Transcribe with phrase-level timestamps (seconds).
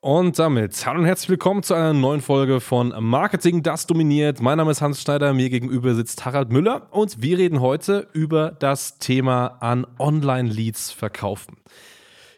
[0.00, 4.40] Und damit hallo und herzlich willkommen zu einer neuen Folge von Marketing, das dominiert.
[4.40, 8.52] Mein Name ist Hans Schneider, mir gegenüber sitzt Harald Müller und wir reden heute über
[8.52, 11.56] das Thema an Online-Leads verkaufen.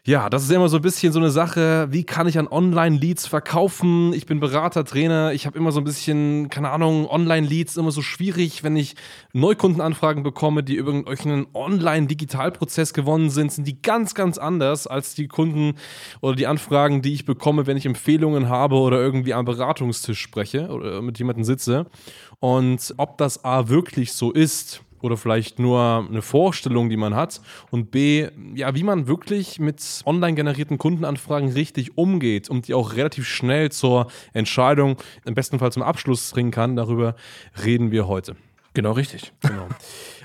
[0.03, 3.27] Ja, das ist immer so ein bisschen so eine Sache, wie kann ich an Online-Leads
[3.27, 4.13] verkaufen?
[4.13, 8.01] Ich bin Berater, Trainer, ich habe immer so ein bisschen, keine Ahnung, Online-Leads immer so
[8.01, 8.95] schwierig, wenn ich
[9.33, 15.27] Neukundenanfragen bekomme, die über irgendeinen Online-Digitalprozess gewonnen sind, sind die ganz, ganz anders als die
[15.27, 15.75] Kunden
[16.19, 20.69] oder die Anfragen, die ich bekomme, wenn ich Empfehlungen habe oder irgendwie am Beratungstisch spreche
[20.69, 21.85] oder mit jemandem sitze.
[22.39, 27.41] Und ob das A wirklich so ist, oder vielleicht nur eine Vorstellung, die man hat
[27.69, 32.95] und B, ja, wie man wirklich mit online generierten Kundenanfragen richtig umgeht und die auch
[32.95, 37.15] relativ schnell zur Entscheidung, im besten Fall zum Abschluss bringen kann, darüber
[37.63, 38.35] reden wir heute.
[38.73, 39.33] Genau richtig.
[39.41, 39.67] Genau.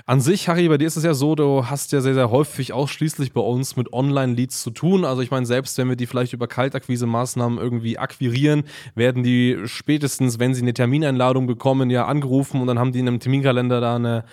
[0.09, 2.71] An sich, Harry, bei dir ist es ja so, du hast ja sehr, sehr häufig
[2.71, 5.03] ausschließlich bei uns mit Online-Leads zu tun.
[5.03, 8.63] Also ich meine, selbst wenn wir die vielleicht über Kaltakquise-Maßnahmen irgendwie akquirieren,
[8.95, 13.09] werden die spätestens, wenn sie eine Termineinladung bekommen, ja angerufen und dann haben die in
[13.09, 14.23] einem Terminkalender da eine,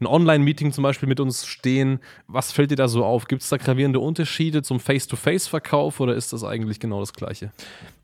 [0.00, 1.98] ein Online-Meeting zum Beispiel mit uns stehen.
[2.28, 3.26] Was fällt dir da so auf?
[3.26, 7.50] Gibt es da gravierende Unterschiede zum Face-to-Face-Verkauf oder ist das eigentlich genau das Gleiche?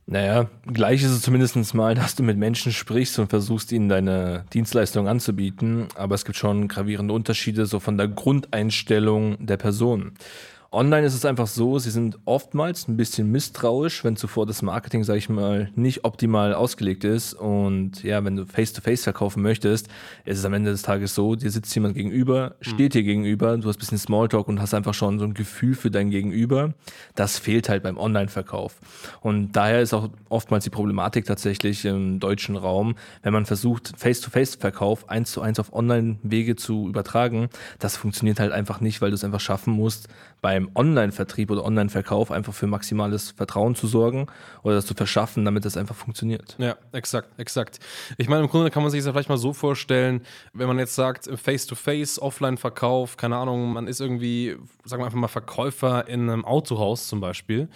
[0.06, 4.44] Naja, gleich ist es zumindest mal, dass du mit Menschen sprichst und versuchst, ihnen deine
[4.53, 5.87] Dienstleistung anzubieten.
[5.94, 10.12] Aber es gibt schon gravierende Unterschiede so von der Grundeinstellung der Person.
[10.72, 15.03] Online ist es einfach so, sie sind oftmals ein bisschen misstrauisch, wenn zuvor das Marketing,
[15.03, 17.34] sage ich mal, nicht optimal ausgelegt ist.
[17.34, 19.88] Und ja, wenn du Face-to-Face -face verkaufen möchtest,
[20.25, 22.64] ist es am Ende des Tages so, dir sitzt jemand gegenüber, mhm.
[22.64, 25.75] steht dir gegenüber, du hast ein bisschen Smalltalk und hast einfach schon so ein Gefühl
[25.75, 26.72] für dein Gegenüber.
[27.16, 28.76] Das fehlt halt beim Online-Verkauf.
[29.22, 32.94] Und daher ist auch oftmals die Problematik tatsächlich im deutschen Raum,
[33.25, 37.48] wenn man versucht, Face-to-Face-Verkauf eins zu eins auf Online-Wege zu übertragen,
[37.80, 40.09] das funktioniert halt einfach nicht, weil du es einfach schaffen musst,
[40.41, 44.26] beim Online-Vertrieb oder Online-Verkauf einfach für maximales Vertrauen zu sorgen
[44.62, 46.56] oder das zu verschaffen, damit das einfach funktioniert.
[46.59, 47.78] Ja, exakt, exakt.
[48.19, 50.22] Ich meine, im Grunde kann man sich das vielleicht mal so vorstellen,
[50.53, 55.28] wenn man jetzt sagt, Face-to-Face, Offline-Verkauf, keine Ahnung, man ist irgendwie, sagen wir einfach mal,
[55.28, 57.69] Verkäufer in einem Autohaus zum Beispiel,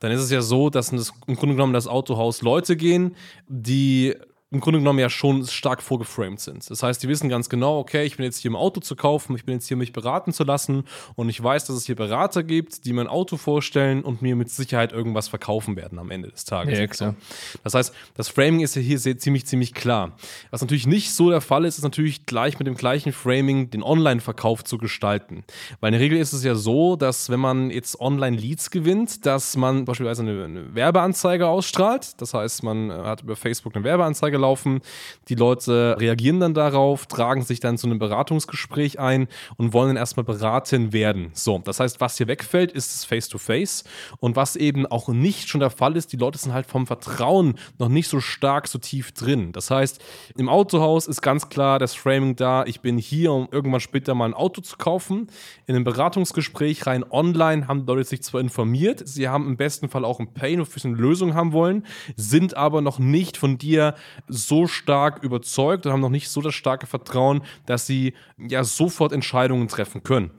[0.00, 3.16] dann ist es ja so, dass das, im Grunde genommen das Autohaus Leute gehen,
[3.48, 4.14] die
[4.50, 6.70] im Grunde genommen ja schon stark vorgeframed sind.
[6.70, 9.36] Das heißt, die wissen ganz genau, okay, ich bin jetzt hier im Auto zu kaufen,
[9.36, 10.84] ich bin jetzt hier, mich beraten zu lassen
[11.16, 14.50] und ich weiß, dass es hier Berater gibt, die mein Auto vorstellen und mir mit
[14.50, 16.78] Sicherheit irgendwas verkaufen werden am Ende des Tages.
[16.78, 17.14] Ja, klar.
[17.62, 20.16] Das heißt, das Framing ist ja hier sehr, ziemlich, ziemlich klar.
[20.50, 23.82] Was natürlich nicht so der Fall ist, ist natürlich gleich mit dem gleichen Framing den
[23.82, 25.44] Online-Verkauf zu gestalten.
[25.80, 29.58] Weil in der Regel ist es ja so, dass wenn man jetzt Online-Leads gewinnt, dass
[29.58, 32.20] man beispielsweise eine, eine Werbeanzeige ausstrahlt.
[32.22, 34.80] Das heißt, man hat über Facebook eine Werbeanzeige laufen.
[35.28, 39.96] Die Leute reagieren dann darauf, tragen sich dann zu einem Beratungsgespräch ein und wollen dann
[39.96, 41.30] erstmal beraten werden.
[41.34, 43.84] So, das heißt, was hier wegfällt, ist das Face-to-Face.
[44.20, 47.58] Und was eben auch nicht schon der Fall ist, die Leute sind halt vom Vertrauen
[47.78, 49.52] noch nicht so stark, so tief drin.
[49.52, 50.00] Das heißt,
[50.36, 54.26] im Autohaus ist ganz klar das Framing da, ich bin hier, um irgendwann später mal
[54.26, 55.28] ein Auto zu kaufen.
[55.66, 59.88] In einem Beratungsgespräch rein online haben die Leute sich zwar informiert, sie haben im besten
[59.88, 61.84] Fall auch ein Pain, wofür sie eine Lösung haben wollen,
[62.16, 63.94] sind aber noch nicht von dir
[64.28, 69.12] so stark überzeugt und haben noch nicht so das starke Vertrauen, dass sie ja sofort
[69.12, 70.30] Entscheidungen treffen können.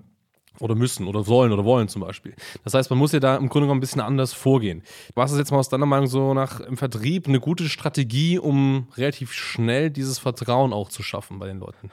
[0.59, 2.35] Oder müssen oder sollen oder wollen zum Beispiel.
[2.65, 4.83] Das heißt, man muss ja da im Grunde genommen ein bisschen anders vorgehen.
[5.15, 8.87] Was ist jetzt mal aus deiner Meinung so nach im Vertrieb eine gute Strategie, um
[8.97, 11.89] relativ schnell dieses Vertrauen auch zu schaffen bei den Leuten?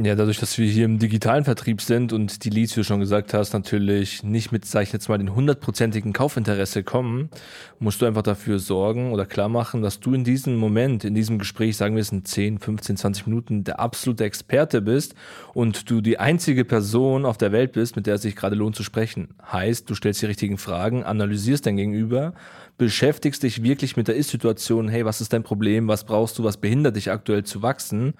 [0.00, 3.00] Ja, dadurch, dass wir hier im digitalen Vertrieb sind und die Leads, wie du schon
[3.00, 7.30] gesagt hast, natürlich nicht mit, sag ich jetzt mal, den hundertprozentigen Kaufinteresse kommen,
[7.80, 11.40] musst du einfach dafür sorgen oder klar machen, dass du in diesem Moment, in diesem
[11.40, 15.16] Gespräch, sagen wir es in 10, 15, 20 Minuten, der absolute Experte bist
[15.52, 18.76] und du die einzige Person auf der Welt bist, mit der es sich gerade lohnt
[18.76, 19.30] zu sprechen.
[19.50, 22.34] Heißt, du stellst die richtigen Fragen, analysierst dein Gegenüber,
[22.78, 26.56] beschäftigst dich wirklich mit der Ist-Situation, hey, was ist dein Problem, was brauchst du, was
[26.56, 28.14] behindert dich aktuell zu wachsen?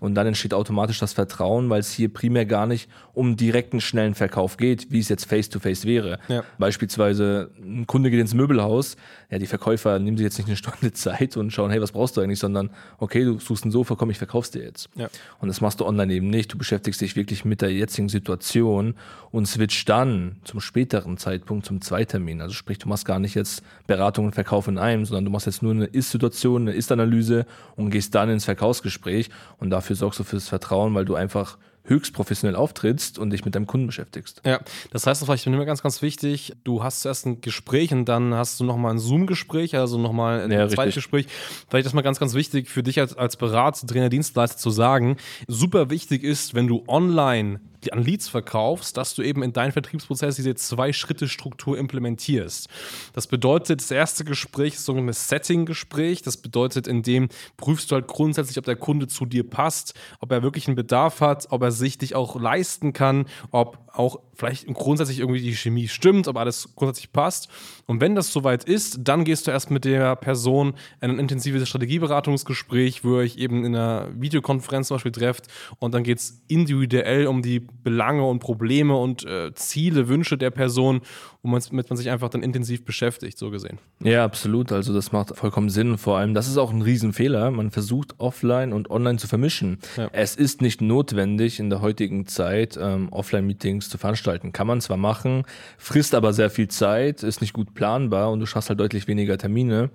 [0.00, 4.14] Und dann entsteht automatisch das Vertrauen, weil es hier primär gar nicht um direkten, schnellen
[4.14, 6.18] Verkauf geht, wie es jetzt face-to-face -face wäre.
[6.28, 6.44] Ja.
[6.58, 8.96] Beispielsweise ein Kunde geht ins Möbelhaus,
[9.30, 12.18] ja, die Verkäufer nehmen sich jetzt nicht eine Stunde Zeit und schauen, hey, was brauchst
[12.18, 12.68] du eigentlich, sondern
[12.98, 14.90] okay, du suchst ein Sofa, komm, ich verkauf's dir jetzt.
[14.94, 15.08] Ja.
[15.40, 16.52] Und das machst du online eben nicht.
[16.52, 18.94] Du beschäftigst dich wirklich mit der jetzigen Situation
[19.30, 22.42] und switch dann zum späteren Zeitpunkt zum Zweitermin.
[22.42, 25.46] Also sprich, du machst gar nicht jetzt Beratung und Verkauf in einem, sondern du machst
[25.46, 27.46] jetzt nur eine Ist-Situation, eine Ist-Analyse
[27.76, 32.14] und gehst dann ins Verkaufsgespräch und dafür sorgst du fürs Vertrauen, weil du einfach höchst
[32.14, 34.40] professionell auftrittst und dich mit deinem Kunden beschäftigst.
[34.44, 34.60] Ja,
[34.90, 36.54] das heißt, das war mir ganz, ganz wichtig.
[36.64, 40.52] Du hast zuerst ein Gespräch und dann hast du nochmal ein Zoom-Gespräch, also nochmal ein
[40.52, 41.26] ja, zweites Gespräch.
[41.68, 45.16] Vielleicht ist mal ganz, ganz wichtig für dich als, als Berater, Trainer, Dienstleister zu sagen.
[45.48, 47.60] Super wichtig ist, wenn du online
[47.90, 52.68] an Leads verkaufst, dass du eben in deinen Vertriebsprozess diese Zwei-Schritte-Struktur implementierst.
[53.12, 56.22] Das bedeutet, das erste Gespräch ist so ein Setting-Gespräch.
[56.22, 60.30] Das bedeutet, in dem prüfst du halt grundsätzlich, ob der Kunde zu dir passt, ob
[60.30, 64.66] er wirklich einen Bedarf hat, ob er sich dich auch leisten kann, ob auch vielleicht
[64.68, 67.48] grundsätzlich irgendwie die Chemie stimmt, ob alles grundsätzlich passt.
[67.86, 71.68] Und wenn das soweit ist, dann gehst du erst mit der Person in ein intensives
[71.68, 75.48] Strategieberatungsgespräch, wo ihr euch eben in einer Videokonferenz zum Beispiel trefft
[75.78, 80.50] und dann geht es individuell um die Belange und Probleme und äh, Ziele, Wünsche der
[80.50, 81.02] Person,
[81.42, 83.78] womit man sich einfach dann intensiv beschäftigt, so gesehen.
[84.02, 84.72] Ja, absolut.
[84.72, 85.98] Also das macht vollkommen Sinn.
[85.98, 87.50] Vor allem, das ist auch ein Riesenfehler.
[87.50, 89.78] Man versucht offline und online zu vermischen.
[89.96, 90.08] Ja.
[90.12, 94.52] Es ist nicht notwendig in der heutigen Zeit ähm, Offline-Meetings zu veranstalten.
[94.52, 95.44] Kann man zwar machen,
[95.78, 99.38] frisst aber sehr viel Zeit, ist nicht gut planbar und du schaffst halt deutlich weniger
[99.38, 99.90] Termine.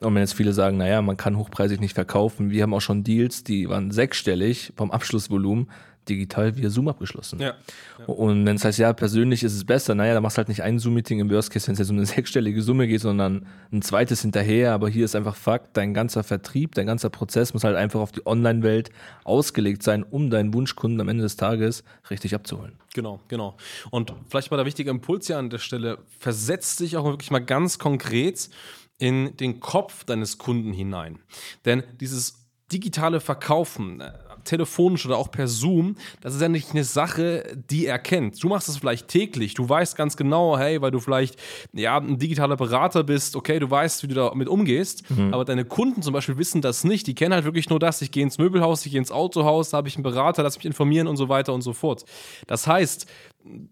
[0.00, 3.04] Und wenn jetzt viele sagen, naja, man kann hochpreisig nicht verkaufen, wir haben auch schon
[3.04, 5.68] Deals, die waren sechsstellig vom Abschlussvolumen,
[6.08, 7.40] digital via Zoom abgeschlossen.
[7.40, 7.54] Ja.
[7.98, 8.04] ja.
[8.06, 10.62] Und wenn es heißt, ja, persönlich ist es besser, naja, dann machst du halt nicht
[10.62, 13.82] ein Zoom-Meeting im Worst Case, wenn es jetzt um eine sechsstellige Summe geht, sondern ein
[13.82, 14.72] zweites hinterher.
[14.72, 18.12] Aber hier ist einfach Fakt, dein ganzer Vertrieb, dein ganzer Prozess muss halt einfach auf
[18.12, 18.90] die Online-Welt
[19.24, 22.72] ausgelegt sein, um deinen Wunschkunden am Ende des Tages richtig abzuholen.
[22.94, 23.56] Genau, genau.
[23.90, 27.44] Und vielleicht mal der wichtige Impuls hier an der Stelle, versetzt dich auch wirklich mal
[27.44, 28.50] ganz konkret
[28.98, 31.18] in den Kopf deines Kunden hinein.
[31.64, 34.12] Denn dieses digitale Verkaufen, äh,
[34.44, 38.42] telefonisch oder auch per Zoom, das ist ja nicht eine Sache, die er kennt.
[38.42, 39.54] Du machst das vielleicht täglich.
[39.54, 41.36] Du weißt ganz genau, hey, weil du vielleicht
[41.72, 45.08] ja, ein digitaler Berater bist, okay, du weißt, wie du damit umgehst.
[45.10, 45.32] Mhm.
[45.32, 47.06] Aber deine Kunden zum Beispiel wissen das nicht.
[47.06, 48.02] Die kennen halt wirklich nur das.
[48.02, 50.66] Ich gehe ins Möbelhaus, ich gehe ins Autohaus, da habe ich einen Berater, lass mich
[50.66, 52.04] informieren und so weiter und so fort.
[52.46, 53.06] Das heißt,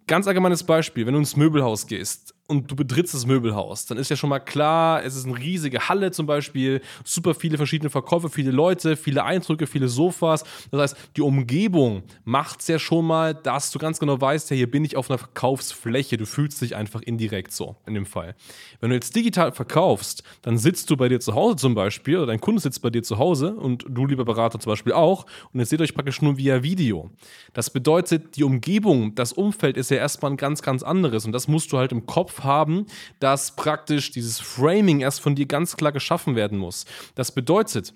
[0.06, 4.10] ganz allgemeines Beispiel, wenn du ins Möbelhaus gehst und du betrittst das Möbelhaus, dann ist
[4.10, 8.28] ja schon mal klar, es ist eine riesige Halle zum Beispiel, super viele verschiedene Verkäufe,
[8.28, 10.42] viele Leute, viele Eindrücke, viele Sofas.
[10.72, 14.56] Das heißt, die Umgebung macht es ja schon mal, dass du ganz genau weißt, ja,
[14.56, 16.16] hier bin ich auf einer Verkaufsfläche.
[16.16, 18.34] Du fühlst dich einfach indirekt so in dem Fall.
[18.80, 22.26] Wenn du jetzt digital verkaufst, dann sitzt du bei dir zu Hause zum Beispiel oder
[22.26, 25.60] dein Kunde sitzt bei dir zu Hause und du, lieber Berater, zum Beispiel auch und
[25.60, 27.10] ihr seht euch praktisch nur via Video.
[27.52, 31.46] Das bedeutet, die Umgebung, das Umfeld ist ja erstmal ein ganz, ganz anderes und das
[31.46, 32.86] musst du halt im Kopf haben,
[33.18, 36.84] dass praktisch dieses Framing erst von dir ganz klar geschaffen werden muss.
[37.14, 37.94] Das bedeutet,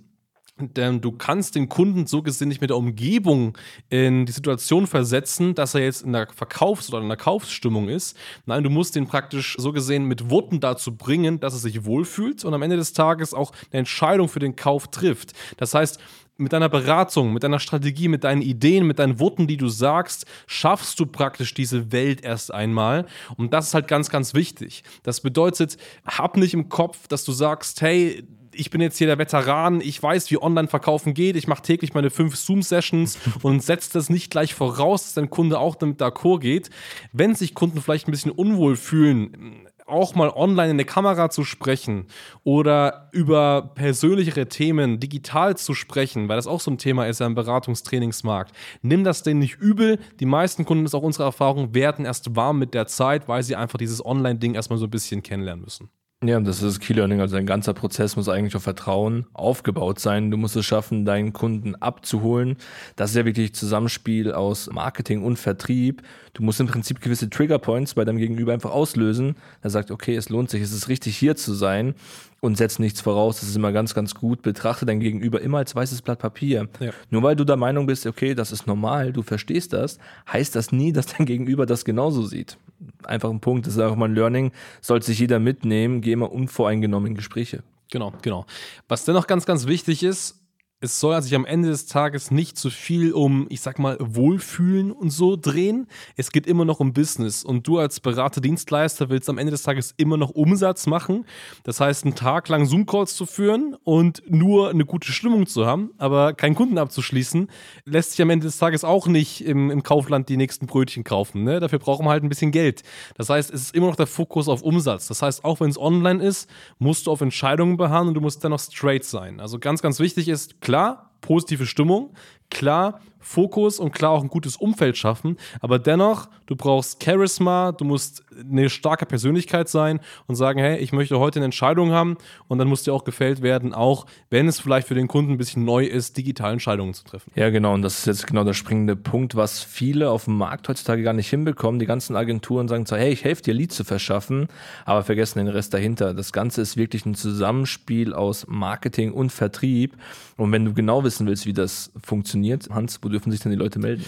[0.57, 3.59] du kannst den Kunden so gesehen nicht mit der Umgebung
[3.91, 8.17] in die Situation versetzen, dass er jetzt in der Verkaufs- oder in der Kaufsstimmung ist.
[8.47, 12.45] Nein, du musst den praktisch so gesehen mit Worten dazu bringen, dass er sich wohlfühlt
[12.45, 15.33] und am Ende des Tages auch eine Entscheidung für den Kauf trifft.
[15.57, 15.99] Das heißt,
[16.37, 20.27] mit deiner Beratung, mit deiner Strategie, mit deinen Ideen, mit deinen Worten, die du sagst,
[20.47, 23.07] schaffst du praktisch diese Welt erst einmal.
[23.37, 24.83] Und das ist halt ganz, ganz wichtig.
[25.05, 29.19] Das bedeutet, hab nicht im Kopf, dass du sagst, hey, ich bin jetzt hier der
[29.19, 34.11] Veteran, ich weiß, wie Online-Verkaufen geht, ich mache täglich meine fünf Zoom-Sessions und setze das
[34.11, 36.71] nicht gleich voraus, dass dein Kunde auch damit d'accord geht.
[37.13, 41.45] Wenn sich Kunden vielleicht ein bisschen unwohl fühlen, auch mal online in der Kamera zu
[41.45, 42.07] sprechen
[42.43, 47.27] oder über persönlichere Themen digital zu sprechen, weil das auch so ein Thema ist ja
[47.27, 48.55] im Beratungstrainingsmarkt.
[48.83, 49.99] Nimm das denn nicht übel.
[50.21, 53.43] Die meisten Kunden, das ist auch unsere Erfahrung, werden erst warm mit der Zeit, weil
[53.43, 55.91] sie einfach dieses Online-Ding erstmal so ein bisschen kennenlernen müssen.
[56.27, 57.21] Ja, das ist Key Learning.
[57.21, 60.31] Also ein ganzer Prozess muss eigentlich auf Vertrauen aufgebaut sein.
[60.31, 62.57] Du musst es schaffen, deinen Kunden abzuholen.
[62.97, 66.03] Das ist ja wirklich Zusammenspiel aus Marketing und Vertrieb.
[66.33, 69.37] Du musst im Prinzip gewisse Trigger Points bei deinem Gegenüber einfach auslösen.
[69.63, 71.95] Er sagt, okay, es lohnt sich, es ist richtig hier zu sein
[72.41, 73.41] und setzt nichts voraus.
[73.41, 74.43] Das ist immer ganz, ganz gut.
[74.43, 76.69] Betrachte dein Gegenüber immer als weißes Blatt Papier.
[76.81, 76.93] Ja.
[77.11, 79.99] Nur weil du der Meinung bist, okay, das ist normal, du verstehst das,
[80.33, 82.57] heißt das nie, dass dein Gegenüber das genauso sieht.
[83.05, 86.33] Einfach ein Punkt, das ist auch mal ein Learning, sollte sich jeder mitnehmen, geh immer
[86.33, 87.63] unvoreingenommen in Gespräche.
[87.91, 88.47] Genau, genau.
[88.89, 90.44] Was dennoch ganz, ganz wichtig ist,
[90.85, 94.93] es soll sich am Ende des Tages nicht zu viel um, ich sag mal, Wohlfühlen
[94.93, 95.87] und so drehen.
[96.17, 97.43] Es geht immer noch um Business.
[97.43, 101.25] Und du als Berater, Dienstleister willst am Ende des Tages immer noch Umsatz machen.
[101.63, 105.91] Das heißt, einen Tag lang Zoom-Calls zu führen und nur eine gute Stimmung zu haben,
[105.97, 107.49] aber keinen Kunden abzuschließen,
[107.87, 111.45] lässt sich am Ende des Tages auch nicht im, im Kaufland die nächsten Brötchen kaufen.
[111.45, 111.61] Ne?
[111.61, 112.83] Dafür brauchen wir halt ein bisschen Geld.
[113.17, 115.09] Das heißt, es ist immer noch der Fokus auf Umsatz.
[115.09, 118.45] Das heißt, auch wenn es online ist, musst du auf Entscheidungen beharren und du musst
[118.45, 119.41] dennoch straight sein.
[119.41, 122.11] Also ganz, ganz wichtig ist, klar, là, positive Stimmung,
[122.51, 125.39] klar, Fokus und klar auch ein gutes Umfeld schaffen.
[125.61, 130.93] Aber dennoch, du brauchst Charisma, du musst eine starke Persönlichkeit sein und sagen, hey, ich
[130.93, 134.61] möchte heute eine Entscheidung haben und dann muss dir auch gefällt werden, auch wenn es
[134.61, 137.33] vielleicht für den Kunden ein bisschen neu ist, digital Entscheidungen zu treffen.
[137.35, 137.73] Ja, genau.
[137.73, 141.15] Und das ist jetzt genau der springende Punkt, was viele auf dem Markt heutzutage gar
[141.15, 141.79] nicht hinbekommen.
[141.79, 144.49] Die ganzen Agenturen sagen zwar, hey, ich helfe dir, Leads zu verschaffen,
[144.85, 146.13] aber vergessen den Rest dahinter.
[146.13, 149.97] Das Ganze ist wirklich ein Zusammenspiel aus Marketing und Vertrieb.
[150.37, 153.59] Und wenn du genau wissen willst, wie das funktioniert, Hans, wo dürfen sich denn die
[153.59, 154.05] Leute melden?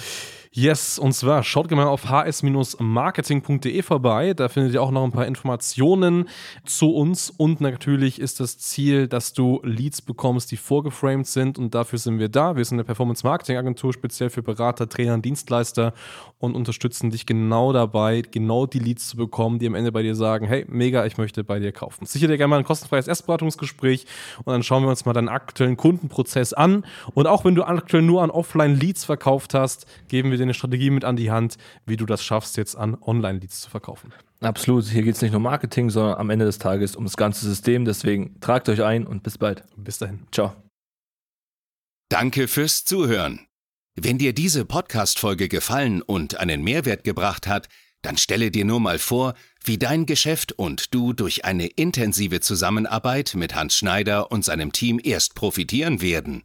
[0.58, 4.32] Yes, und zwar schaut gerne mal auf hs-marketing.de vorbei.
[4.32, 6.30] Da findet ihr auch noch ein paar Informationen
[6.64, 7.28] zu uns.
[7.28, 11.58] Und natürlich ist das Ziel, dass du Leads bekommst, die vorgeframed sind.
[11.58, 12.56] Und dafür sind wir da.
[12.56, 15.92] Wir sind eine Performance-Marketing-Agentur, speziell für Berater, Trainer Dienstleister
[16.38, 20.14] und unterstützen dich genau dabei, genau die Leads zu bekommen, die am Ende bei dir
[20.14, 22.06] sagen: Hey, mega, ich möchte bei dir kaufen.
[22.06, 24.06] Sicher dir gerne mal ein kostenfreies Erstberatungsgespräch
[24.38, 26.86] und dann schauen wir uns mal deinen aktuellen Kundenprozess an.
[27.12, 30.90] Und auch wenn du aktuell nur an Offline-Leads verkauft hast, geben wir dir eine Strategie
[30.90, 34.12] mit an die Hand, wie du das schaffst, jetzt an Online-Leads zu verkaufen.
[34.40, 34.84] Absolut.
[34.84, 37.46] Hier geht es nicht nur um Marketing, sondern am Ende des Tages um das ganze
[37.46, 37.84] System.
[37.84, 39.64] Deswegen tragt euch ein und bis bald.
[39.76, 40.26] Bis dahin.
[40.30, 40.54] Ciao.
[42.08, 43.46] Danke fürs Zuhören.
[43.94, 47.68] Wenn dir diese Podcast-Folge gefallen und einen Mehrwert gebracht hat,
[48.02, 49.34] dann stelle dir nur mal vor,
[49.64, 55.00] wie dein Geschäft und du durch eine intensive Zusammenarbeit mit Hans Schneider und seinem Team
[55.02, 56.44] erst profitieren werden.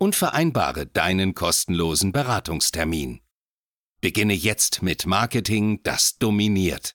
[0.00, 3.20] und vereinbare deinen kostenlosen Beratungstermin.
[4.00, 6.88] Beginne jetzt mit Marketing, das dominiert.